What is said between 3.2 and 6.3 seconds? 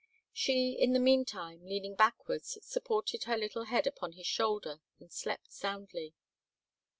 her little head upon his shoulder and slept soundly.